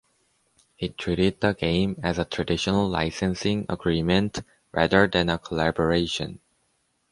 [0.77, 6.39] He treated the game as a traditional licensing agreement rather than a collaboration.